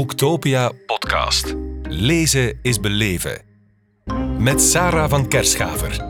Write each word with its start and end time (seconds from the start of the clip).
Boektopia 0.00 0.72
podcast. 0.86 1.54
Lezen 1.82 2.58
is 2.62 2.80
beleven. 2.80 3.42
Met 4.38 4.60
Sarah 4.60 5.10
van 5.10 5.28
Kerschaver. 5.28 6.04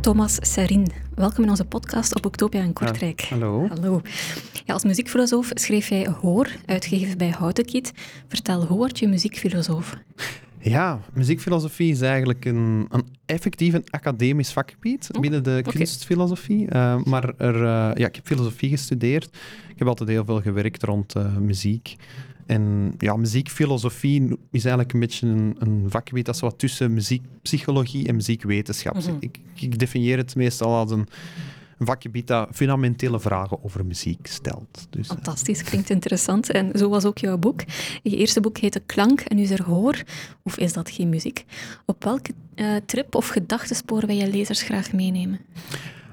Thomas 0.00 0.36
Serin, 0.40 0.86
welkom 1.14 1.44
in 1.44 1.50
onze 1.50 1.64
podcast 1.64 2.14
op 2.14 2.22
Boektopia 2.22 2.62
in 2.62 2.72
Kortrijk. 2.72 3.20
hallo. 3.20 3.68
Hallo. 3.68 4.00
Ja, 4.64 4.72
als 4.72 4.84
muziekfilosoof 4.84 5.50
schreef 5.54 5.88
jij 5.88 6.08
Hoor, 6.20 6.48
uitgegeven 6.66 7.18
bij 7.18 7.30
Houtenkiet. 7.30 7.92
Vertel, 8.28 8.64
hoe 8.64 8.76
word 8.76 8.98
je 8.98 9.08
muziekfilosoof? 9.08 9.96
Ja, 10.60 11.00
muziekfilosofie 11.12 11.90
is 11.90 12.00
eigenlijk 12.00 12.44
een, 12.44 12.86
een 12.90 13.06
effectief 13.26 13.74
een 13.74 13.90
academisch 13.90 14.52
vakgebied 14.52 15.08
Oh, 15.12 15.20
binnen 15.20 15.42
de 15.42 15.62
kunstfilosofie. 15.72 16.68
Eh, 16.68 17.02
maar 17.04 17.34
er, 17.36 17.54
eh, 17.54 17.90
ja, 17.94 18.06
ik 18.06 18.14
heb 18.14 18.26
filosofie 18.26 18.70
gestudeerd. 18.70 19.24
Ik 19.68 19.78
heb 19.78 19.88
altijd 19.88 20.08
heel 20.08 20.24
veel 20.24 20.40
gewerkt 20.40 20.82
rond 20.82 21.14
eh, 21.14 21.36
muziek. 21.36 21.96
En 22.46 22.94
ja, 22.98 23.16
muziekfilosofie 23.16 24.22
is 24.50 24.64
eigenlijk 24.64 24.92
een 24.92 25.00
beetje 25.00 25.26
een, 25.26 25.56
een 25.58 25.84
vakgebied 25.88 26.26
dat 26.26 26.36
zo 26.36 26.46
wat 26.46 26.58
tussen 26.58 26.94
muziekpsychologie 26.94 28.06
en 28.08 28.14
muziekwetenschap 28.14 29.00
zit. 29.00 29.14
Mhm. 29.14 29.24
ik, 29.24 29.38
ik 29.54 29.78
definieer 29.78 30.16
het 30.16 30.36
meestal 30.36 30.74
als 30.74 30.90
een, 30.90 31.06
een 31.78 31.86
vakgebied 31.86 32.26
dat 32.26 32.48
fundamentele 32.52 33.20
vragen 33.20 33.64
over 33.64 33.86
muziek 33.86 34.26
stelt. 34.26 34.86
Dus, 34.90 35.06
Fantastisch, 35.06 35.62
klinkt 35.62 35.90
interessant. 35.90 36.50
En 36.50 36.70
zo 36.78 36.88
was 36.88 37.04
ook 37.04 37.18
jouw 37.18 37.38
boek. 37.38 37.60
Je 38.02 38.16
eerste 38.16 38.40
boek 38.40 38.58
heette 38.58 38.82
Klank 38.86 39.20
en 39.20 39.36
nu 39.36 39.42
is 39.42 39.50
er 39.50 39.62
Hoor. 39.62 40.02
Of 40.42 40.58
is 40.58 40.72
dat 40.72 40.90
geen 40.90 41.08
muziek? 41.08 41.44
Op 41.86 42.04
welke 42.04 42.32
eh, 42.54 42.74
trip 42.86 43.14
of 43.14 43.28
gedachtenspoor 43.28 44.06
wil 44.06 44.16
je 44.16 44.30
lezers 44.30 44.62
graag 44.62 44.92
meenemen? 44.92 45.40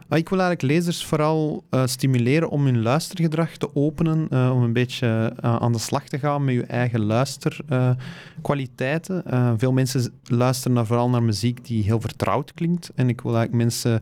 Ah, 0.09 0.17
Ik 0.17 0.29
wil 0.29 0.39
eigenlijk 0.39 0.71
lezers 0.73 1.05
vooral 1.05 1.63
eh, 1.69 1.85
stimuleren 1.85 2.49
om 2.49 2.65
hun 2.65 2.81
luistergedrag 2.81 3.57
te 3.57 3.75
openen, 3.75 4.27
eh, 4.29 4.51
om 4.53 4.63
een 4.63 4.73
beetje 4.73 5.33
aan 5.41 5.71
de 5.71 5.77
slag 5.79 6.07
te 6.07 6.19
gaan 6.19 6.43
met 6.43 6.55
je 6.55 6.63
eigen 6.65 7.05
luisterkwaliteiten. 7.05 9.23
Veel 9.57 9.71
mensen 9.71 10.13
luisteren 10.23 10.73
naar, 10.73 10.85
vooral 10.85 11.09
naar 11.09 11.23
muziek 11.23 11.65
die 11.65 11.83
heel 11.83 12.01
vertrouwd 12.01 12.53
klinkt. 12.53 12.91
En 12.95 13.09
ik 13.09 13.21
wil 13.21 13.35
eigenlijk 13.35 13.63
mensen 13.63 14.01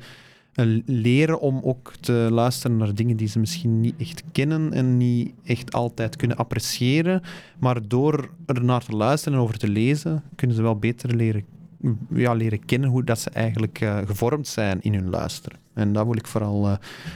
leren 0.85 1.39
om 1.39 1.59
ook 1.63 1.93
te 1.99 2.27
luisteren 2.31 2.77
naar 2.77 2.95
dingen 2.95 3.17
die 3.17 3.27
ze 3.27 3.39
misschien 3.39 3.79
niet 3.79 3.95
echt 3.97 4.23
kennen 4.31 4.73
en 4.73 4.97
niet 4.97 5.33
echt 5.43 5.73
altijd 5.73 6.15
kunnen 6.15 6.37
appreciëren. 6.37 7.21
Maar 7.59 7.87
door 7.87 8.29
er 8.45 8.63
naar 8.63 8.83
te 8.83 8.95
luisteren 8.95 9.37
en 9.37 9.43
over 9.43 9.57
te 9.57 9.67
lezen, 9.67 10.23
kunnen 10.35 10.55
ze 10.55 10.61
wel 10.61 10.77
beter 10.77 11.15
leren, 11.15 11.45
ja, 12.13 12.33
leren 12.33 12.65
kennen 12.65 12.89
hoe 12.89 13.03
dat 13.03 13.19
ze 13.19 13.29
eigenlijk 13.29 13.81
eh, 13.81 13.97
gevormd 13.97 14.47
zijn 14.47 14.81
in 14.81 14.93
hun 14.93 15.09
luisteren. 15.09 15.62
En 15.73 15.93
dat 15.93 16.05
wil 16.05 16.15
ik 16.15 16.27
vooral 16.27 16.67
eh, 16.67 16.73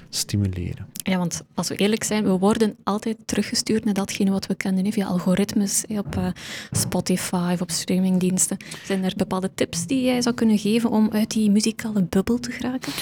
stimuleren. 0.10 0.88
Ja, 0.94 1.18
want 1.18 1.42
als 1.54 1.68
we 1.68 1.76
eerlijk 1.76 2.04
zijn, 2.04 2.24
we 2.24 2.38
worden 2.38 2.76
altijd 2.84 3.18
teruggestuurd 3.26 3.86
naar 3.86 3.94
datgene 3.94 4.32
wat 4.32 4.46
we 4.46 4.56
kennen, 4.56 4.86
hè, 4.86 4.92
via 4.92 5.08
algoritmes, 5.08 5.84
hè, 5.88 6.00
op 6.00 6.16
eh, 6.16 6.28
Spotify 6.72 7.56
op 7.60 7.72
streamingdiensten. 7.72 8.58
Zijn 8.84 9.04
er 9.04 9.14
bepaalde 9.18 9.52
tips 9.56 9.86
die 9.86 10.04
jij 10.04 10.22
zou 10.22 10.36
kunnen 10.36 10.58
geven 10.58 10.90
om 10.90 11.10
uit 11.12 11.32
die 11.32 11.52
muzikale 11.52 12.04
bubbel 12.04 12.40
te 12.40 12.52
geraken? 12.52 12.94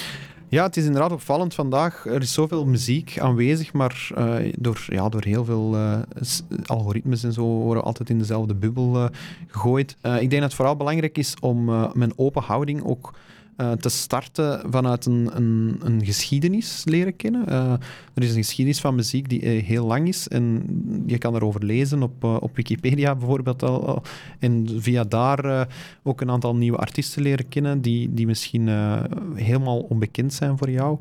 Ja, 0.50 0.64
het 0.64 0.78
is 0.78 0.86
inderdaad 0.86 1.11
opvallend 1.11 1.53
vandaag. 1.53 2.06
Er 2.06 2.22
is 2.22 2.33
zoveel 2.33 2.66
muziek 2.66 3.20
aanwezig, 3.20 3.73
maar 3.73 4.09
eh, 4.16 4.53
door, 4.58 4.86
ja, 4.89 5.09
door 5.09 5.23
heel 5.23 5.45
veel 5.45 5.78
algoritmes 6.66 7.23
en 7.23 7.33
zo 7.33 7.44
worden 7.44 7.81
we 7.81 7.88
altijd 7.88 8.09
in 8.09 8.17
dezelfde 8.17 8.56
bubbel 8.56 8.95
eh, 8.95 9.06
gegooid. 9.48 9.92
Ik 10.02 10.30
denk 10.30 10.31
dat 10.31 10.42
het 10.42 10.53
vooral 10.53 10.76
belangrijk 10.76 11.17
is 11.17 11.36
om 11.39 11.70
een 11.70 12.14
open 12.16 12.42
houding 12.42 12.83
ook 12.83 13.14
eh, 13.56 13.72
te 13.72 13.89
starten 13.89 14.61
vanuit 14.72 15.06
een, 15.06 15.30
een, 15.34 15.75
een 15.84 16.06
geschiedenis 16.06 16.81
leren 16.86 17.16
kennen. 17.16 17.48
Eh, 17.48 17.72
er 18.14 18.23
is 18.23 18.30
een 18.30 18.36
geschiedenis 18.44 18.80
van 18.80 18.95
muziek 18.95 19.30
die 19.30 19.42
eh, 19.42 19.64
heel 19.64 19.86
lang 19.86 20.08
is 20.08 20.28
en 20.28 20.64
je 21.06 21.17
kan 21.17 21.36
erover 21.36 21.64
lezen 21.66 22.03
op, 22.03 22.23
op 22.23 22.56
Wikipedia 22.56 23.16
bijvoorbeeld 23.16 23.64
al. 23.64 24.02
En 24.39 24.67
via 24.77 25.04
daar 25.04 25.67
ook 26.04 26.21
een 26.21 26.30
aantal 26.32 26.55
nieuwe 26.55 26.77
artiesten 26.77 27.21
leren 27.21 27.48
kennen 27.48 27.82
die, 27.82 28.14
die 28.14 28.26
misschien 28.26 28.67
helemaal 29.36 29.80
onbekend 29.80 30.33
zijn 30.33 30.58
voor 30.58 30.70
jou. 30.70 30.98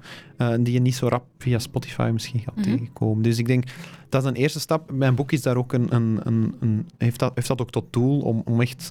die 0.60 0.72
je 0.72 0.80
niet 0.80 0.94
zo 0.94 1.08
rap 1.08 1.24
via 1.38 1.58
Spotify 1.58 2.10
misschien 2.12 2.40
gaat 2.40 2.56
Mhm. 2.56 2.64
tegenkomen. 2.64 3.22
Dus 3.22 3.38
ik 3.38 3.46
denk, 3.46 3.64
dat 4.08 4.22
is 4.22 4.28
een 4.28 4.34
eerste 4.36 4.60
stap. 4.60 4.90
Mijn 4.92 5.14
boek 5.14 5.32
is 5.32 5.42
daar 5.42 5.56
ook 5.56 5.72
een, 5.72 5.94
een, 5.94 6.20
een, 6.22 6.54
een- 6.60 6.88
heeft, 6.98 7.18
dat, 7.18 7.32
heeft 7.34 7.48
dat 7.48 7.60
ook 7.60 7.70
tot 7.70 7.84
doel 7.90 8.20
om, 8.20 8.42
om 8.44 8.60
echt... 8.60 8.90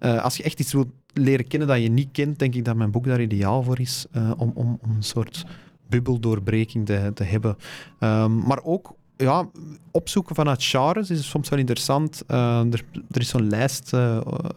eh, 0.00 0.24
als 0.24 0.36
je 0.36 0.42
echt 0.42 0.60
iets 0.60 0.72
wilt 0.72 0.88
leren 1.12 1.46
kennen 1.46 1.68
dat 1.68 1.82
je 1.82 1.90
niet 1.90 2.08
kent, 2.12 2.38
denk 2.38 2.54
ik 2.54 2.64
dat 2.64 2.76
mijn 2.76 2.90
boek 2.90 3.04
daar 3.04 3.20
ideaal 3.20 3.62
voor 3.62 3.80
is. 3.80 4.06
eh, 4.12 4.30
om, 4.36 4.52
om, 4.54 4.78
om 4.82 4.90
een 4.96 5.02
soort 5.02 5.44
bubbeldoorbreking 5.88 6.86
te, 6.86 7.10
te 7.14 7.24
hebben. 7.24 7.56
Ehm, 7.98 8.38
maar 8.38 8.62
ook 8.62 8.94
ja, 9.16 9.48
opzoeken 9.90 10.34
vanuit 10.34 10.64
genres 10.64 11.10
is 11.10 11.28
soms 11.28 11.48
wel 11.48 11.58
interessant. 11.58 12.22
Eh, 12.26 12.72
er, 12.72 12.84
er 13.10 13.20
is 13.20 13.28
zo'n 13.28 13.48
lijst 13.48 13.92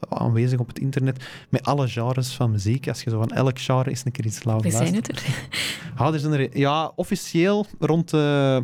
aanwezig 0.09 0.59
op 0.59 0.67
het 0.67 0.79
internet 0.79 1.23
met 1.49 1.63
alle 1.63 1.87
genres 1.87 2.33
van 2.33 2.51
muziek. 2.51 2.87
Als 2.87 3.03
je 3.03 3.09
zo 3.09 3.19
van 3.19 3.29
elk 3.29 3.59
genre 3.59 3.89
eens 3.89 4.05
een 4.05 4.11
keer 4.11 4.25
iets 4.25 4.43
laat 4.43 4.61
We 4.61 4.71
zijn 4.71 4.95
het 4.95 5.07
er. 5.07 5.49
Ah, 5.95 6.13
er 6.13 6.19
zijn 6.19 6.33
er 6.33 6.57
ja, 6.57 6.91
officieel 6.95 7.65
rond 7.79 8.09
de, 8.09 8.61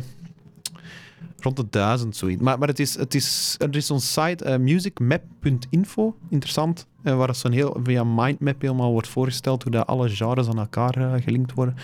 rond 1.42 1.56
de 1.56 1.66
duizend 1.70 2.16
zoiets. 2.16 2.42
Maar, 2.42 2.58
maar 2.58 2.68
het 2.68 2.78
is, 2.78 2.98
het 2.98 3.14
is, 3.14 3.54
er 3.58 3.76
is 3.76 3.86
zo'n 3.86 4.00
site, 4.00 4.44
eh, 4.44 4.58
musicmap.info, 4.58 6.16
interessant, 6.28 6.86
eh, 7.02 7.16
waar 7.16 7.34
zo'n 7.34 7.52
heel, 7.52 7.80
via 7.82 8.04
mindmap 8.04 8.60
helemaal 8.60 8.92
wordt 8.92 9.08
voorgesteld 9.08 9.62
hoe 9.62 9.72
dat 9.72 9.86
alle 9.86 10.08
genres 10.08 10.48
aan 10.48 10.58
elkaar 10.58 10.96
eh, 10.96 11.22
gelinkt 11.22 11.52
worden. 11.52 11.76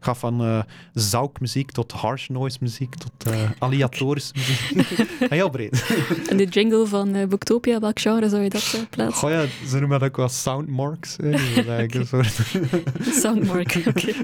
Ga 0.00 0.14
van 0.14 0.40
eh 0.40 0.62
zoukmuziek 0.94 1.70
tot 1.70 1.92
harsh 1.92 2.28
noise 2.28 2.58
muziek 2.60 2.94
tot 2.94 3.12
eh 3.32 3.50
aleatorische 3.58 4.32
muziek. 4.74 5.08
heel 5.30 5.50
breed. 5.50 5.86
En 6.28 6.36
de 6.36 6.44
jingle 6.44 6.86
van 6.86 7.14
eh, 7.14 7.26
Booktopia, 7.28 7.78
welk 7.80 7.98
genre 8.00 8.28
zou 8.28 8.42
je 8.42 8.50
dat 8.50 8.72
eh, 8.76 8.80
plaatsen? 8.90 9.18
Goh 9.18 9.30
ja, 9.30 9.44
ze 9.68 9.78
noemen 9.78 9.98
dat 10.00 10.08
ook 10.08 10.16
wel 10.16 10.28
soundmarks. 10.28 11.16
hè. 11.16 11.86
Dus 11.86 12.08
soort... 12.08 12.40
Soundmark, 13.22 13.82
oké. 13.86 14.12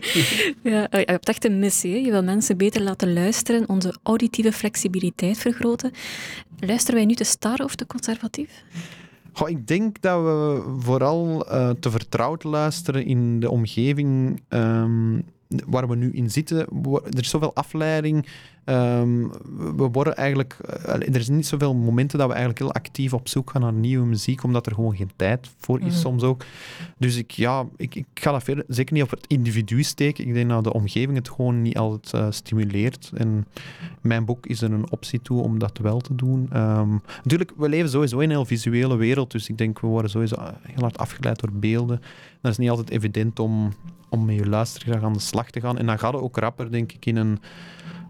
Ja, 0.62 0.88
eh, 0.91 1.00
je 1.00 1.10
hebt 1.10 1.28
echt 1.28 1.44
een 1.44 1.59
missie. 1.59 1.92
hè. 1.92 1.98
Je 1.98 2.10
wil 2.10 2.22
mensen 2.22 2.56
beter 2.56 2.82
laten 2.82 3.12
luisteren, 3.12 3.69
onze 3.69 3.94
auditieve 4.03 4.53
flexibiliteit 4.53 5.38
vergroten. 5.38 5.91
Luisteren 6.60 6.94
wij 6.97 7.04
nu 7.04 7.15
te 7.15 7.25
star 7.25 7.59
of 7.59 7.75
te 7.75 7.86
conservatief? 7.86 8.62
Goh, 9.32 9.48
ik 9.48 9.66
denk 9.66 10.00
dat 10.00 10.22
we 10.22 10.62
vooral 10.78 11.47
eh, 11.48 11.70
te 11.70 11.91
vertrouwd 11.91 12.44
luisteren 12.44 13.04
in 13.04 13.41
de 13.41 13.50
omgeving 13.50 14.42
ehm, 14.48 15.19
waar 15.66 15.88
we 15.88 15.96
nu 15.96 16.10
in 16.12 16.30
zitten. 16.30 16.58
Er 17.04 17.18
is 17.18 17.30
zoveel 17.30 17.54
afleiding. 17.54 18.26
Ehm, 18.66 19.27
we- 19.77 19.88
worden 19.93 20.16
eigenlijk... 20.16 20.53
eh, 20.84 20.94
er 20.94 21.16
is 21.16 21.28
niet 21.28 21.47
zoveel 21.47 21.75
momenten 21.75 22.19
dat 22.19 22.27
we 22.27 22.32
eigenlijk 22.34 22.62
heel 22.65 22.72
actief 22.75 23.12
op 23.12 23.28
zoek 23.28 23.50
gaan 23.50 23.60
naar 23.60 23.72
nieuwe 23.72 24.06
muziek, 24.06 24.43
omdat 24.43 24.66
er 24.66 24.75
gewoon 24.75 24.97
geen 24.97 25.10
tijd 25.16 25.50
voor 25.59 25.78
is 25.81 25.84
Mhm. 25.87 25.94
soms 25.97 26.22
ook. 26.22 26.44
Dus 26.99 27.16
ik, 27.16 27.31
ja, 27.31 27.65
ik, 27.77 27.94
ik 27.94 28.06
ga 28.15 28.32
dat 28.32 28.43
verder, 28.43 28.65
zeker 28.69 28.94
niet 28.94 29.03
op 29.03 29.10
het 29.10 29.25
individu 29.27 29.82
steken. 29.82 30.27
Ik 30.27 30.34
denk 30.34 30.49
dat 30.49 30.65
de 30.65 30.72
omgeving 30.72 31.16
het 31.16 31.28
gewoon 31.28 31.62
niet 31.62 31.77
altijd 31.78 32.12
eh, 32.22 32.27
stimuleert. 32.31 33.10
En 33.15 33.47
mijn 34.00 34.25
boek 34.25 34.47
is 34.47 34.62
er 34.62 34.72
een 34.72 34.91
optie 34.91 35.21
toe 35.22 35.43
om 35.43 35.59
dat 35.59 35.78
wel 35.78 36.00
te 36.00 36.15
doen. 36.15 36.48
Ehm, 36.53 36.91
natuurlijk, 37.22 37.53
we 37.56 37.69
leven 37.69 37.91
sowieso 37.91 38.19
in 38.19 38.25
een 38.25 38.31
heel 38.37 38.44
visuele 38.44 38.97
wereld, 38.97 39.31
dus 39.31 39.48
ik 39.48 39.59
denk 39.59 39.81
we 39.81 39.87
worden 39.87 40.10
sowieso 40.10 40.34
eh, 40.34 40.47
heel 40.62 40.81
hard 40.83 40.98
afgeleid 40.98 41.41
door 41.41 41.53
beelden. 41.53 42.00
Dat 42.41 42.53
is 42.53 42.59
niet 42.59 42.71
altijd 42.71 42.91
evident 42.91 43.38
om, 43.38 43.72
om 44.09 44.25
met 44.25 44.34
je 44.37 44.47
luistergraag 44.48 45.03
aan 45.03 45.12
de 45.12 45.19
slag 45.19 45.50
te 45.50 45.60
gaan. 45.60 45.78
En 45.78 45.87
dan 45.87 45.98
gaat 45.98 46.12
het 46.12 46.22
ook 46.22 46.37
rapper, 46.38 46.71
denk 46.71 46.93
ik, 46.93 47.06
in 47.06 47.16
een, 47.16 47.38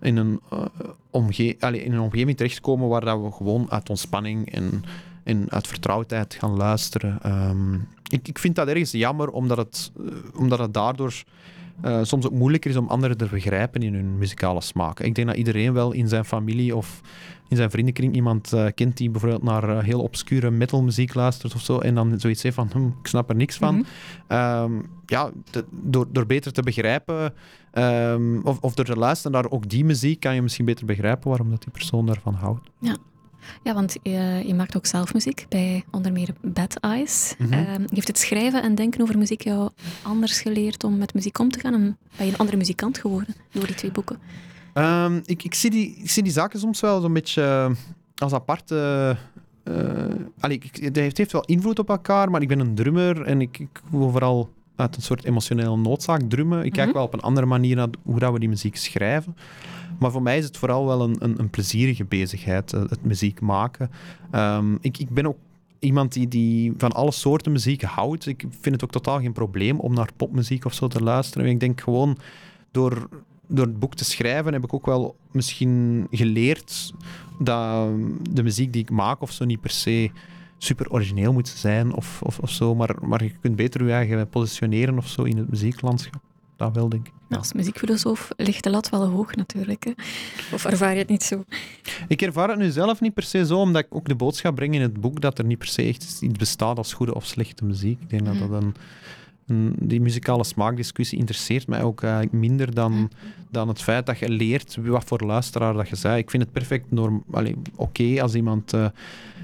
in 0.00 0.16
een, 0.16 0.40
eh, 0.50 0.64
omge 1.10 1.56
allee, 1.60 1.84
in 1.84 1.92
een 1.92 2.00
omgeving 2.00 2.36
terechtkomen 2.36 2.88
waar 2.88 3.04
dat 3.04 3.20
we 3.22 3.32
gewoon 3.32 3.70
uit 3.70 3.90
ontspanning 3.90 4.52
en, 4.52 4.84
en 5.24 5.50
uit 5.50 5.66
vertrouwdheid 5.66 6.34
gaan 6.34 6.56
luisteren. 6.56 7.18
Ehm, 7.22 7.74
ik, 8.08 8.28
ik 8.28 8.38
vind 8.38 8.54
dat 8.54 8.68
ergens 8.68 8.90
jammer, 8.90 9.30
omdat 9.30 9.56
het, 9.56 9.92
eh, 9.98 10.40
omdat 10.40 10.58
het 10.58 10.74
daardoor 10.74 11.24
eh, 11.82 11.98
soms 12.02 12.26
ook 12.26 12.32
moeilijker 12.32 12.70
is 12.70 12.76
om 12.76 12.88
anderen 12.88 13.16
te 13.16 13.26
begrijpen 13.30 13.82
in 13.82 13.94
hun 13.94 14.18
muzikale 14.18 14.60
smaak. 14.60 15.00
Ik 15.00 15.14
denk 15.14 15.26
dat 15.26 15.36
iedereen 15.36 15.72
wel 15.72 15.92
in 15.92 16.08
zijn 16.08 16.24
familie 16.24 16.76
of 16.76 17.00
in 17.48 17.56
zijn 17.56 17.70
vriendenkring 17.70 18.14
iemand 18.14 18.52
eh, 18.52 18.66
kent 18.74 18.96
die 18.96 19.10
bijvoorbeeld 19.10 19.42
naar 19.42 19.68
eh, 19.68 19.84
heel 19.84 20.00
obscure 20.02 20.50
metalmuziek 20.50 21.14
luistert 21.14 21.54
of 21.54 21.60
zo, 21.60 21.78
en 21.78 21.94
dan 21.94 22.20
zoiets 22.20 22.42
heeft 22.42 22.54
van, 22.54 22.70
hm, 22.72 22.86
ik 22.86 23.06
snap 23.06 23.28
er 23.28 23.36
niks 23.36 23.56
van. 23.56 23.74
Mhm. 23.74 23.84
Ehm, 24.26 24.72
ja, 25.06 25.30
te- 25.50 25.64
door, 25.70 26.06
door 26.12 26.26
beter 26.26 26.52
te 26.52 26.62
begrijpen, 26.62 27.34
ehm, 27.72 28.38
of, 28.42 28.58
of 28.60 28.74
door 28.74 28.84
te 28.84 28.96
luisteren 28.96 29.32
naar 29.32 29.50
ook 29.50 29.68
die 29.68 29.84
muziek, 29.84 30.20
kan 30.20 30.34
je 30.34 30.42
misschien 30.42 30.64
beter 30.64 30.86
begrijpen 30.86 31.28
waarom 31.28 31.50
dat 31.50 31.62
die 31.62 31.72
persoon 31.72 32.06
daarvan 32.06 32.34
houdt. 32.34 32.68
Ja, 32.78 32.96
want 33.62 33.96
eh, 34.02 34.42
je 34.42 34.54
maakt 34.54 34.76
ook 34.76 34.86
zelf 34.86 35.12
muziek 35.14 35.46
bij 35.48 35.84
onder 35.90 36.12
meer 36.12 36.28
Bad 36.42 36.76
Eyes. 36.80 37.34
Mhm. 37.38 37.52
Ehm, 37.52 37.82
heeft 37.86 38.06
het 38.08 38.18
schrijven 38.18 38.62
en 38.62 38.74
denken 38.74 39.00
over 39.02 39.18
muziek 39.18 39.42
jou 39.42 39.70
anders 40.02 40.40
geleerd 40.40 40.84
om 40.84 40.96
met 40.98 41.14
muziek 41.14 41.38
om 41.38 41.50
te 41.50 41.60
gaan? 41.60 41.74
En 41.74 41.96
ben 42.16 42.26
je 42.26 42.32
een 42.32 42.38
andere 42.38 42.56
muzikant 42.56 42.98
geworden 42.98 43.34
door 43.52 43.66
die 43.66 43.74
twee 43.76 43.90
boeken? 43.92 44.18
Ehm, 44.72 45.20
ik, 45.24 45.44
ik, 45.44 45.54
zie 45.54 45.70
die, 45.70 45.96
ik 46.02 46.10
zie 46.10 46.22
die 46.22 46.32
zaken 46.32 46.58
soms 46.60 46.80
wel 46.80 47.00
zo'n 47.00 47.12
beetje 47.12 47.42
eh, 47.42 47.70
als 48.16 48.32
aparte. 48.32 49.16
eh, 49.64 49.74
allee, 50.40 50.58
ik- 50.62 50.76
het 50.84 50.96
heeft, 50.96 51.18
heeft 51.18 51.32
wel 51.32 51.44
invloed 51.44 51.78
op 51.78 51.88
elkaar, 51.88 52.30
maar 52.30 52.42
ik 52.42 52.48
ben 52.48 52.60
een 52.60 52.74
drummer 52.74 53.22
en 53.22 53.40
ik, 53.40 53.58
ik 53.58 53.80
wil 53.90 54.10
vooral 54.10 54.50
uit 54.76 54.96
een 54.96 55.02
soort 55.02 55.24
emotionele 55.24 55.76
noodzaak 55.76 56.20
drummen. 56.28 56.64
Ik 56.64 56.72
kijk 56.72 56.86
Mhm. 56.86 56.96
wel 56.96 57.04
op 57.06 57.12
een 57.12 57.20
andere 57.20 57.46
manier 57.46 57.76
naar 57.76 57.88
hoe 58.02 58.18
dat 58.18 58.32
we 58.32 58.38
die 58.38 58.48
muziek 58.48 58.76
schrijven. 58.76 59.36
Maar 59.98 60.10
voor 60.10 60.22
mij 60.22 60.38
is 60.38 60.44
het 60.44 60.56
vooral 60.56 60.86
wel 60.86 61.00
een, 61.00 61.16
een, 61.18 61.40
een 61.40 61.50
plezierige 61.50 62.04
bezigheid, 62.04 62.72
eh, 62.72 62.80
het 62.80 63.04
muziek 63.04 63.40
maken. 63.40 63.90
Ehm, 64.30 64.74
ik, 64.80 64.98
ik 64.98 65.10
ben 65.10 65.26
ook 65.26 65.38
iemand 65.78 66.12
die, 66.12 66.28
die 66.28 66.72
van 66.76 66.92
alle 66.92 67.12
soorten 67.12 67.52
muziek 67.52 67.82
houdt. 67.82 68.26
Ik 68.26 68.44
vind 68.50 68.74
het 68.74 68.84
ook 68.84 68.90
totaal 68.90 69.20
geen 69.20 69.32
probleem 69.32 69.80
om 69.80 69.94
naar 69.94 70.08
popmuziek 70.16 70.64
of 70.64 70.74
zo 70.74 70.88
te 70.88 71.02
luisteren. 71.02 71.46
Ik 71.46 71.60
denk 71.60 71.80
gewoon 71.80 72.18
door, 72.70 73.08
door 73.46 73.66
het 73.66 73.78
boek 73.78 73.94
te 73.94 74.04
schrijven 74.04 74.52
heb 74.52 74.64
ik 74.64 74.74
ook 74.74 74.86
wel 74.86 75.16
misschien 75.30 76.06
geleerd 76.10 76.92
dat 77.38 77.88
de 78.30 78.42
muziek 78.42 78.72
die 78.72 78.82
ik 78.82 78.90
maak 78.90 79.20
of 79.20 79.32
zo 79.32 79.44
niet 79.44 79.60
per 79.60 79.70
se 79.70 80.10
super 80.58 80.90
origineel 80.90 81.32
moet 81.32 81.48
zijn 81.48 81.94
of, 81.94 82.22
of, 82.22 82.50
zo, 82.50 82.74
maar, 82.74 82.96
maar 83.02 83.24
je 83.24 83.32
kunt 83.40 83.56
beter 83.56 83.84
je 83.84 83.92
eigen 83.92 84.28
positioneren 84.28 84.96
of 84.96 85.08
zo 85.08 85.22
in 85.22 85.36
het 85.36 85.50
muzieklandschap. 85.50 86.22
Dat 86.56 86.74
wel, 86.74 86.88
denk 86.88 87.06
ik. 87.06 87.12
Als 87.38 87.52
muziekfilosoof 87.52 88.28
ligt 88.36 88.62
de 88.64 88.70
lat 88.70 88.88
wel 88.88 89.06
hoog 89.08 89.34
natuurlijk. 89.34 89.84
Hè? 89.84 89.90
Of 90.54 90.64
ervaar 90.64 90.92
je 90.92 90.98
het 90.98 91.08
niet 91.08 91.22
zo? 91.22 91.44
Ik 92.08 92.22
ervaar 92.22 92.48
het 92.48 92.58
nu 92.58 92.70
zelf 92.70 93.00
niet 93.00 93.14
per 93.14 93.22
se 93.22 93.46
zo, 93.46 93.58
omdat 93.58 93.84
ik 93.84 93.94
ook 93.94 94.08
de 94.08 94.14
boodschap 94.14 94.54
breng 94.54 94.74
in 94.74 94.80
het 94.80 95.00
boek 95.00 95.20
dat 95.20 95.38
er 95.38 95.44
niet 95.44 95.58
per 95.58 95.66
se 95.68 95.82
echt 95.82 96.20
iets 96.22 96.38
bestaat 96.38 96.76
als 96.78 96.92
goede 96.92 97.14
of 97.14 97.24
slechte 97.26 97.64
muziek. 97.64 98.00
Ik 98.00 98.10
denk 98.10 98.24
dat 98.24 98.34
Mhm. 98.34 98.50
dat 98.50 98.62
een- 98.62 98.74
die 99.78 100.00
muzikale 100.00 100.44
smaakdiscussie 100.44 101.18
interesseert 101.18 101.66
mij 101.66 101.82
ook 101.82 102.02
eigenlijk 102.02 102.32
minder 102.32 102.74
dan, 102.74 103.10
dan 103.50 103.68
het 103.68 103.82
feit 103.82 104.06
dat 104.06 104.18
je 104.18 104.28
leert 104.28 104.78
wat 104.84 105.04
voor 105.04 105.20
luisteraar 105.20 105.72
dat 105.72 105.88
je 105.88 105.96
zei. 105.96 106.18
Ik 106.18 106.30
vind 106.30 106.42
het 106.42 106.52
perfect 106.52 106.84
oké 107.76 108.22
als 108.22 108.34
iemand 108.34 108.72
eh 108.72 108.86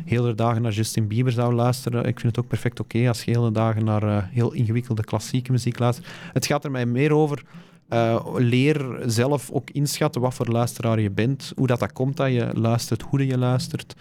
hele 0.04 0.34
dagen 0.34 0.62
naar 0.62 0.72
Justin 0.72 1.06
Bieber 1.06 1.32
zou 1.32 1.54
luisteren. 1.54 2.04
Ik 2.04 2.20
vind 2.20 2.36
het 2.36 2.44
ook 2.44 2.50
perfect 2.50 2.80
oké 2.80 3.08
als 3.08 3.22
je 3.22 3.30
hele 3.30 3.52
dagen 3.52 3.84
naar 3.84 4.02
eh, 4.02 4.22
heel 4.30 4.52
ingewikkelde 4.52 5.04
klassieke 5.04 5.52
muziek 5.52 5.78
luistert. 5.78 6.08
Het 6.32 6.46
gaat 6.46 6.64
er 6.64 6.70
mij 6.70 6.86
meer 6.86 7.12
over. 7.12 7.42
eh, 7.88 8.26
leer 8.36 9.02
zelf 9.06 9.50
ook 9.50 9.70
inschatten 9.70 10.20
wat 10.20 10.34
voor 10.34 10.46
luisteraar 10.46 11.00
je 11.00 11.10
bent, 11.10 11.52
hoe 11.56 11.66
dat, 11.66 11.80
dat 11.80 11.92
komt 11.92 12.16
dat 12.16 12.32
je 12.32 12.50
luistert, 12.54 13.02
hoe 13.02 13.26
je 13.26 13.38
luistert. 13.38 13.94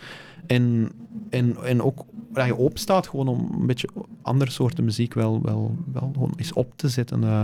En, 0.55 0.89
en, 1.29 1.55
en 1.63 1.81
ook 1.81 2.05
dat 2.33 2.45
je 2.45 2.57
openstaat 2.57 3.07
gewoon 3.07 3.27
om 3.27 3.49
een 3.59 3.67
beetje 3.67 3.89
andere 4.21 4.51
soorten 4.51 4.83
muziek 4.83 5.13
wel, 5.13 5.39
wel, 5.41 5.75
wel 5.93 6.09
gewoon 6.13 6.33
eens 6.35 6.53
op 6.53 6.73
te 6.75 6.89
zetten. 6.89 7.23
eh. 7.23 7.41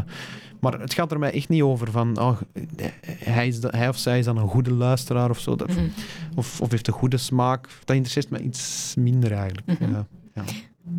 maar 0.59 0.79
het 0.79 0.93
gaat 0.93 1.11
er 1.11 1.19
mij 1.19 1.31
echt 1.33 1.49
niet 1.49 1.61
over 1.61 1.91
van 1.91 2.19
oh, 2.19 2.37
hij, 3.23 3.47
is 3.47 3.59
de- 3.59 3.73
hij 3.77 3.87
of 3.89 3.97
zij 3.97 4.19
is 4.19 4.25
dan 4.25 4.37
een 4.37 4.47
goede 4.47 4.73
luisteraar 4.73 5.29
of 5.29 5.39
zo. 5.39 5.55
Dat, 5.55 5.67
Mhm. 5.67 5.79
of, 6.35 6.61
of 6.61 6.71
heeft 6.71 6.87
een 6.87 6.93
goede 6.93 7.17
smaak. 7.17 7.67
Dat 7.85 7.95
interesseert 7.95 8.29
me 8.29 8.39
iets 8.39 8.93
minder 8.97 9.31
eigenlijk. 9.31 9.79
Mhm. 9.79 9.91
ja. 9.91 10.07
Ja. 10.33 10.43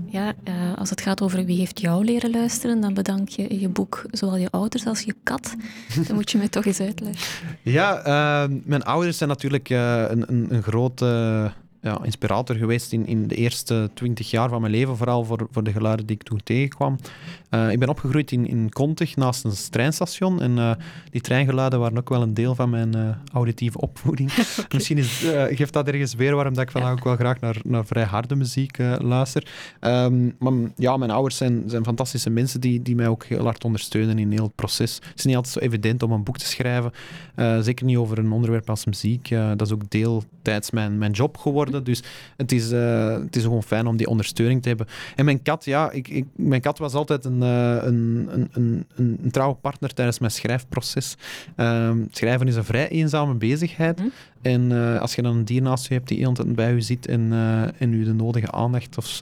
Ja, 0.06 0.32
eh, 0.44 0.74
als 0.78 0.90
het 0.90 1.00
gaat 1.00 1.22
over 1.22 1.44
wie 1.44 1.58
heeft 1.58 1.80
jou 1.80 2.04
leren 2.04 2.30
luisteren, 2.30 2.80
dan 2.80 2.94
bedank 2.94 3.28
je 3.28 3.42
in 3.46 3.60
je 3.60 3.68
boek 3.68 4.04
zowel 4.10 4.36
je 4.36 4.50
ouders 4.50 4.86
als 4.86 5.00
je 5.00 5.14
kat. 5.22 5.54
Dan 6.06 6.14
moet 6.16 6.30
je 6.30 6.38
mij 6.38 6.48
toch 6.48 6.64
eens 6.64 6.80
uitleggen. 6.80 7.26
Ja, 7.62 7.98
eh, 7.98 8.50
mijn 8.64 8.82
ouders 8.82 9.16
zijn 9.16 9.28
natuurlijk 9.28 9.70
eh, 9.70 10.04
een, 10.08 10.24
een, 10.32 10.54
een 10.54 10.62
grote 10.62 11.52
ja, 11.88 12.04
inspirator 12.04 12.56
geweest 12.56 12.92
in, 12.92 13.06
in 13.06 13.26
de 13.26 13.34
eerste 13.34 13.90
twintig 13.94 14.30
jaar 14.30 14.48
van 14.48 14.60
mijn 14.60 14.72
leven, 14.72 14.96
vooral 14.96 15.24
voor, 15.24 15.46
voor 15.50 15.62
de 15.62 15.72
geluiden 15.72 16.06
die 16.06 16.16
ik 16.16 16.22
toen 16.22 16.40
tegenkwam. 16.44 16.98
Eh, 17.50 17.70
ik 17.70 17.78
ben 17.78 17.88
opgegroeid 17.88 18.32
in, 18.32 18.46
in 18.46 18.70
Kontig, 18.70 19.16
naast 19.16 19.44
een 19.44 19.52
treinstation. 19.70 20.42
En 20.42 20.58
eh, 20.58 20.70
die 21.10 21.20
treingeluiden 21.20 21.78
waren 21.78 21.98
ook 21.98 22.08
wel 22.08 22.22
een 22.22 22.34
deel 22.34 22.54
van 22.54 22.70
mijn 22.70 22.94
eh, 22.94 23.08
auditieve 23.32 23.78
opvoeding. 23.78 24.32
Misschien 24.74 24.98
is, 24.98 25.26
geeft 25.50 25.72
dat 25.72 25.88
ergens 25.88 26.14
weer 26.14 26.34
waarom 26.34 26.54
dat 26.54 26.62
ik 26.62 26.70
vandaag 26.70 26.92
ook 26.92 27.04
wel 27.04 27.16
graag 27.16 27.40
naar, 27.40 27.56
naar 27.64 27.86
vrij 27.86 28.04
harde 28.04 28.34
muziek 28.34 28.78
luister. 28.98 29.46
Ehm, 29.80 30.30
maar 30.38 30.52
ja, 30.76 30.96
mijn 30.96 31.10
ouders 31.10 31.36
zijn, 31.36 31.62
zijn 31.66 31.84
fantastische 31.84 32.30
mensen 32.30 32.60
die, 32.60 32.82
die 32.82 32.94
mij 32.94 33.08
ook 33.08 33.24
heel 33.24 33.44
hard 33.44 33.64
ondersteunen 33.64 34.18
in 34.18 34.30
heel 34.30 34.44
het 34.44 34.54
proces. 34.54 34.94
Het 34.94 35.18
is 35.18 35.24
niet 35.24 35.36
altijd 35.36 35.54
zo 35.54 35.60
evident 35.60 36.02
om 36.02 36.12
een 36.12 36.22
boek 36.22 36.38
te 36.38 36.46
schrijven. 36.46 36.92
Zeker 37.60 37.84
niet 37.84 37.96
over 37.96 38.18
een 38.18 38.32
onderwerp 38.32 38.70
als 38.70 38.84
muziek. 38.84 39.28
Dat 39.28 39.60
is 39.60 39.72
ook 39.72 39.90
deeltijds 39.90 40.70
mijn, 40.70 40.98
mijn 40.98 41.12
job 41.12 41.36
geworden. 41.36 41.77
Dus 41.82 42.02
het 42.36 42.52
is, 42.52 42.70
eh, 42.70 43.12
het 43.12 43.36
is 43.36 43.42
gewoon 43.42 43.62
fijn 43.62 43.86
om 43.86 43.96
die 43.96 44.08
ondersteuning 44.08 44.62
te 44.62 44.68
hebben. 44.68 44.86
En 45.16 45.24
mijn 45.24 45.42
kat, 45.42 45.64
ja, 45.64 45.90
ik, 45.90 46.08
ik, 46.08 46.24
mijn 46.36 46.60
kat 46.60 46.78
was 46.78 46.94
altijd 46.94 47.24
een, 47.24 47.42
eh, 47.42 47.76
een, 47.80 48.28
een, 48.30 48.48
een, 48.52 48.86
een, 49.22 49.30
trouwe 49.30 49.54
partner 49.54 49.94
tijdens 49.94 50.18
mijn 50.18 50.32
schrijfproces. 50.32 51.16
Ehm, 51.56 51.98
schrijven 52.10 52.48
is 52.48 52.56
een 52.56 52.64
vrij 52.64 52.88
eenzame 52.88 53.34
bezigheid. 53.34 54.00
Hm. 54.00 54.06
En 54.42 54.72
eh, 54.72 55.00
als 55.00 55.14
je 55.14 55.22
dan 55.22 55.36
een 55.36 55.44
dier 55.44 55.62
naast 55.62 55.88
je 55.88 55.94
hebt 55.94 56.08
die 56.08 56.32
tijd 56.32 56.54
bij 56.54 56.74
je 56.74 56.80
zit 56.80 57.06
en, 57.06 57.32
en 57.78 57.92
u 57.92 58.04
de 58.04 58.14
nodige 58.14 58.50
aandacht 58.50 58.98
of, 58.98 59.20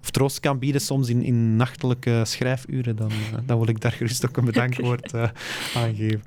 of 0.00 0.10
troost 0.10 0.40
kan 0.40 0.58
bieden, 0.58 0.80
soms 0.80 1.08
in, 1.08 1.22
in 1.22 1.56
nachtelijke 1.56 2.20
schrijfuren, 2.24 2.96
dan, 2.96 3.10
dan 3.46 3.58
wil 3.58 3.68
ik 3.68 3.80
daar 3.80 3.92
gerust 3.92 4.28
ook 4.28 4.36
een 4.36 4.44
bedankwoord 4.44 5.14
aan 5.76 5.94
geven. 5.94 6.22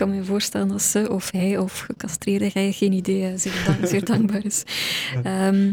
Ik 0.00 0.06
kan 0.06 0.16
me 0.16 0.24
voorstellen 0.24 0.68
dat 0.68 0.82
ze 0.82 1.10
of 1.10 1.30
hij 1.30 1.58
of 1.58 1.80
gecastreerde 1.80 2.50
hij 2.52 2.72
geen 2.72 2.92
idee 2.92 3.38
zeer, 3.38 3.62
dank- 3.66 3.86
zeer 3.86 4.04
dankbaar 4.04 4.44
is. 4.44 4.62
Ehm, 5.22 5.72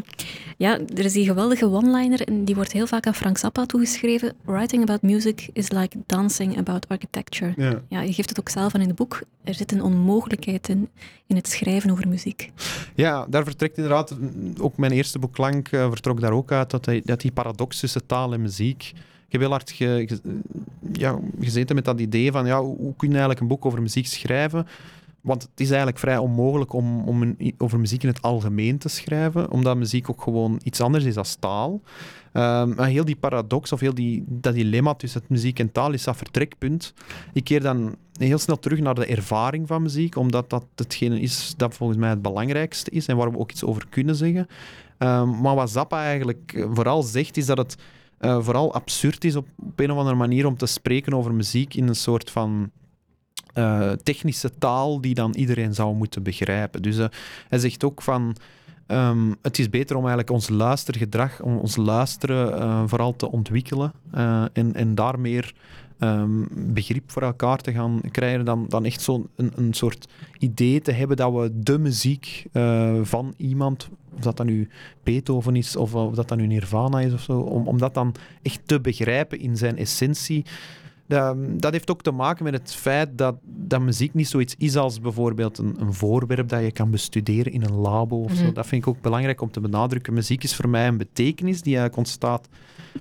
ja, 0.57 0.79
er 0.79 1.05
is 1.05 1.13
die 1.13 1.25
geweldige 1.25 1.65
one-liner 1.65 2.21
en 2.21 2.45
die 2.45 2.55
wordt 2.55 2.71
heel 2.71 2.87
vaak 2.87 3.07
aan 3.07 3.15
Frank 3.15 3.37
Zappa 3.37 3.65
toegeschreven. 3.65 4.33
Writing 4.45 4.81
about 4.81 5.01
music 5.01 5.49
is 5.53 5.71
like 5.71 5.97
dancing 6.05 6.57
about 6.57 6.87
architecture. 6.87 7.53
Ja. 7.57 7.81
Ja, 7.89 8.01
je 8.01 8.13
geeft 8.13 8.29
het 8.29 8.39
ook 8.39 8.49
zelf 8.49 8.75
aan 8.75 8.81
in 8.81 8.87
het 8.87 8.95
boek. 8.95 9.21
Er 9.43 9.53
zit 9.53 9.71
een 9.71 9.81
onmogelijkheid 9.81 10.69
in, 10.69 10.89
in 11.27 11.35
het 11.35 11.47
schrijven 11.47 11.91
over 11.91 12.07
muziek. 12.07 12.51
Ja, 12.95 13.25
daar 13.29 13.43
vertrekt 13.43 13.77
inderdaad, 13.77 14.17
ook 14.59 14.77
mijn 14.77 14.91
eerste 14.91 15.19
boek 15.19 15.33
Klank 15.33 15.67
eh, 15.67 15.89
vertrok 15.89 16.21
daar 16.21 16.31
ook 16.31 16.51
uit, 16.51 16.69
dat, 16.69 16.85
hij, 16.85 17.01
dat 17.05 17.21
die 17.21 17.31
paradox 17.31 17.79
tussen 17.79 18.05
taal 18.05 18.33
en 18.33 18.41
muziek. 18.41 18.93
Ik 19.27 19.33
heb 19.33 19.41
heel 19.41 19.49
hard 19.49 19.75
ja, 20.91 21.19
gezeten 21.39 21.75
met 21.75 21.85
dat 21.85 21.99
idee 21.99 22.31
van, 22.31 22.45
ja, 22.45 22.61
hoe, 22.61 22.95
kun 22.95 23.07
je 23.07 23.13
eigenlijk 23.13 23.39
een 23.39 23.47
boek 23.47 23.65
over 23.65 23.81
muziek 23.81 24.05
schrijven? 24.05 24.67
Want 25.21 25.41
het 25.41 25.59
is 25.59 25.67
eigenlijk 25.67 25.99
vrij 25.99 26.17
onmogelijk 26.17 26.73
om, 26.73 27.07
om 27.07 27.35
over 27.57 27.79
muziek 27.79 28.03
in 28.03 28.09
het 28.09 28.21
algemeen 28.21 28.77
te 28.77 28.89
schrijven, 28.89 29.51
omdat 29.51 29.77
muziek 29.77 30.09
ook 30.09 30.21
gewoon 30.21 30.59
iets 30.63 30.81
anders 30.81 31.03
is 31.03 31.13
dan 31.13 31.25
taal. 31.39 31.81
Maar 32.33 32.87
heel 32.87 33.05
die 33.05 33.15
paradox, 33.15 33.71
of 33.71 33.79
heel 33.79 33.93
die, 33.93 34.23
dat 34.27 34.53
dilemma 34.53 34.93
tussen 34.93 35.21
muziek 35.27 35.59
en 35.59 35.71
taal, 35.71 35.93
is 35.93 36.03
dat 36.03 36.17
vertrekpunt. 36.17 36.93
Ik 37.33 37.43
keer 37.43 37.61
dan 37.61 37.95
heel 38.17 38.37
snel 38.37 38.59
terug 38.59 38.79
naar 38.79 38.95
de 38.95 39.05
ervaring 39.05 39.67
van 39.67 39.81
muziek, 39.81 40.15
omdat 40.15 40.49
dat 40.49 40.65
hetgene 40.75 41.19
is 41.19 41.53
dat 41.57 41.73
volgens 41.73 41.99
mij 41.99 42.09
het 42.09 42.21
belangrijkste 42.21 42.91
is 42.91 43.07
en 43.07 43.17
waar 43.17 43.31
we 43.31 43.37
ook 43.37 43.51
iets 43.51 43.63
over 43.63 43.87
kunnen 43.89 44.15
zeggen. 44.15 44.47
Ehm, 44.97 45.41
maar 45.41 45.55
wat 45.55 45.69
Zappa 45.69 46.03
eigenlijk 46.03 46.67
vooral 46.73 47.03
zegt, 47.03 47.37
is 47.37 47.45
dat 47.45 47.57
het 47.57 47.77
eh, 48.17 48.41
vooral 48.41 48.73
absurd 48.73 49.23
is 49.23 49.35
op, 49.35 49.47
op 49.55 49.79
een 49.79 49.91
of 49.91 49.97
andere 49.97 50.15
manier 50.15 50.45
om 50.45 50.57
te 50.57 50.65
spreken 50.65 51.13
over 51.13 51.33
muziek 51.33 51.73
in 51.73 51.87
een 51.87 51.95
soort 51.95 52.31
van 52.31 52.71
eh, 53.53 53.91
technische 53.91 54.57
taal 54.57 55.01
die 55.01 55.13
dan 55.13 55.33
iedereen 55.35 55.73
zou 55.73 55.95
moeten 55.95 56.23
begrijpen. 56.23 56.81
Dus 56.81 56.97
eh, 56.97 57.07
hij 57.49 57.59
zegt 57.59 57.83
ook 57.83 58.01
van... 58.01 58.35
ehm, 58.87 59.33
het 59.41 59.59
is 59.59 59.69
beter 59.69 59.95
om 59.95 60.01
eigenlijk 60.01 60.29
ons 60.29 60.49
luistergedrag, 60.49 61.41
om 61.41 61.57
ons 61.57 61.75
luisteren 61.75 62.89
vooral 62.89 63.15
te 63.15 63.31
ontwikkelen 63.31 63.91
en, 64.53 64.73
en 64.73 64.95
daar 64.95 65.19
meer 65.19 65.53
ehm, 65.99 66.43
begrip 66.51 67.11
voor 67.11 67.21
elkaar 67.21 67.57
te 67.57 67.71
gaan 67.71 68.01
krijgen 68.11 68.45
dan, 68.45 68.65
dan 68.67 68.85
echt 68.85 69.01
zo'n 69.01 69.27
een, 69.35 69.51
een 69.55 69.73
soort 69.73 70.07
idee 70.39 70.81
te 70.81 70.91
hebben 70.91 71.17
dat 71.17 71.33
we 71.33 71.51
de 71.53 71.77
muziek 71.77 72.45
eh, 72.51 72.95
van 73.01 73.33
iemand, 73.37 73.89
of 74.15 74.21
dat 74.21 74.37
dan 74.37 74.45
nu 74.45 74.69
Beethoven 75.03 75.55
is 75.55 75.75
of, 75.75 75.95
of 75.95 76.15
dat 76.15 76.27
dan 76.27 76.37
nu 76.37 76.47
Nirvana 76.47 76.99
is 76.99 77.13
of 77.13 77.21
zo, 77.21 77.39
om, 77.39 77.67
om 77.67 77.77
dat 77.77 77.93
dan 77.93 78.15
echt 78.41 78.59
te 78.65 78.81
begrijpen 78.81 79.39
in 79.39 79.57
zijn 79.57 79.77
essentie. 79.77 80.45
Dat, 81.07 81.37
dat 81.61 81.71
heeft 81.71 81.91
ook 81.91 82.01
te 82.01 82.11
maken 82.11 82.43
met 82.43 82.53
het 82.53 82.73
feit 82.73 83.17
dat, 83.17 83.35
dat 83.43 83.81
muziek 83.81 84.13
niet 84.13 84.27
zoiets 84.27 84.55
is 84.57 84.75
als 84.75 85.01
bijvoorbeeld 85.01 85.57
een, 85.57 85.75
een 85.79 85.93
voorwerp 85.93 86.49
dat 86.49 86.61
je 86.61 86.71
kan 86.71 86.91
bestuderen 86.91 87.51
in 87.51 87.63
een 87.63 87.75
labo 87.75 88.23
of 88.23 88.33
zo. 88.33 88.43
Mhm. 88.43 88.53
Dat 88.53 88.67
vind 88.67 88.81
ik 88.81 88.87
ook 88.87 89.01
belangrijk 89.01 89.41
om 89.41 89.51
te 89.51 89.59
benadrukken. 89.59 90.13
Muziek 90.13 90.43
is 90.43 90.55
voor 90.55 90.69
mij 90.69 90.87
een 90.87 90.97
betekenis 90.97 91.61
die 91.61 91.77
eigenlijk 91.77 91.97
ontstaat 91.97 92.47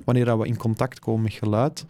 wanneer 0.04 0.24
dat 0.24 0.38
we 0.38 0.46
in 0.46 0.56
contact 0.56 0.98
komen 0.98 1.22
met 1.22 1.32
geluid. 1.32 1.86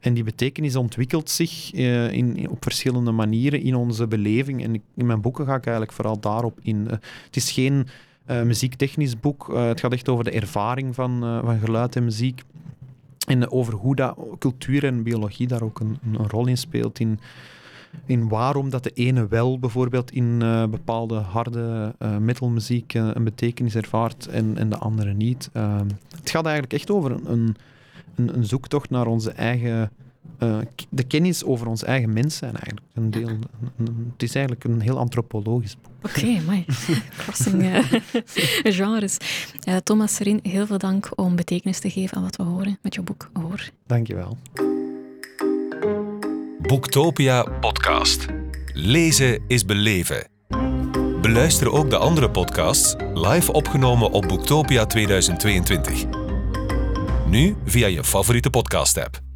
En 0.00 0.14
die 0.14 0.24
betekenis 0.24 0.76
ontwikkelt 0.76 1.30
zich 1.30 1.72
eh, 1.72 2.12
in, 2.12 2.50
op 2.50 2.62
verschillende 2.62 3.10
manieren 3.10 3.62
in 3.62 3.74
onze 3.74 4.06
beleving. 4.06 4.64
En 4.64 4.82
in 4.94 5.06
mijn 5.06 5.20
boeken 5.20 5.46
ga 5.46 5.54
ik 5.54 5.64
eigenlijk 5.64 5.96
vooral 5.96 6.20
daarop 6.20 6.58
in. 6.62 6.86
Eh, 6.90 6.96
het 7.26 7.36
is 7.36 7.50
geen 7.50 7.86
eh, 8.24 8.42
muziektechnisch 8.42 9.20
boek. 9.20 9.52
Het 9.54 9.80
gaat 9.80 9.92
echt 9.92 10.08
over 10.08 10.24
de 10.24 10.30
ervaring 10.30 10.94
van, 10.94 11.20
van 11.44 11.58
geluid 11.58 11.96
en 11.96 12.04
muziek. 12.04 12.42
En 13.26 13.50
over 13.50 13.74
hoe 13.74 13.94
dat 13.96 14.16
cultuur 14.38 14.84
en 14.84 15.02
biologie 15.02 15.46
daar 15.46 15.62
ook 15.62 15.80
een, 15.80 16.16
rol 16.28 16.46
in 16.46 16.58
speelt. 16.58 16.98
In, 16.98 17.20
in 18.06 18.28
waarom 18.28 18.70
dat 18.70 18.82
de 18.82 18.90
ene 18.90 19.28
wel 19.28 19.58
bijvoorbeeld 19.58 20.10
in 20.10 20.38
bepaalde 20.70 21.14
harde 21.14 21.94
metalmuziek 22.20 22.94
een 22.94 23.24
betekenis 23.24 23.74
ervaart 23.74 24.26
en, 24.26 24.58
en 24.58 24.68
de 24.68 24.76
andere 24.76 25.12
niet. 25.12 25.50
Het 26.18 26.30
gaat 26.30 26.44
eigenlijk 26.44 26.72
echt 26.72 26.90
over 26.90 27.10
een, 27.10 27.32
een, 27.32 27.56
een, 28.14 28.36
een 28.36 28.44
zoektocht 28.44 28.90
naar 28.90 29.06
onze 29.06 29.30
eigen... 29.30 29.90
eh, 30.38 30.58
de 30.88 31.02
kennis 31.04 31.44
over 31.44 31.66
ons 31.66 31.82
eigen 31.84 32.12
mens 32.12 32.36
zijn 32.36 32.52
eigenlijk. 32.52 32.86
Een 32.94 33.10
deel, 33.10 33.28
een- 33.28 33.44
een- 33.78 34.10
het 34.12 34.22
is 34.22 34.34
eigenlijk 34.34 34.64
een 34.64 34.80
heel 34.80 34.98
antropologisch 34.98 35.76
boek. 35.82 35.88
Oké, 36.16 36.40
mooi. 36.46 36.64
Crossing 37.16 37.62
eh, 37.72 37.84
genres. 38.76 39.16
Eh, 39.64 39.76
Thomas 39.76 40.14
Serin, 40.14 40.40
heel 40.42 40.66
veel 40.66 40.78
dank 40.78 41.08
om 41.14 41.36
betekenis 41.36 41.78
te 41.78 41.90
geven 41.90 42.16
aan 42.16 42.22
wat 42.22 42.36
we 42.36 42.42
horen 42.42 42.78
met 42.82 42.94
je 42.94 43.02
boek 43.02 43.30
Hoor. 43.32 43.70
Dankjewel. 43.86 44.36
Boektopia 46.60 47.42
podcast. 47.60 48.26
Lezen 48.72 49.42
is 49.46 49.64
beleven. 49.64 50.28
Beluister 51.20 51.72
ook 51.72 51.90
de 51.90 51.96
andere 51.96 52.30
podcasts 52.30 52.94
live 53.14 53.52
opgenomen 53.52 54.10
op 54.10 54.28
Boektopia 54.28 54.86
2022. 54.86 56.19
Nu 57.30 57.54
via 57.64 57.88
je 57.88 58.02
favoriete 58.02 58.50
podcast-app. 58.50 59.29